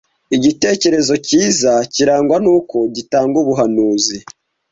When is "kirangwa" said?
1.93-2.37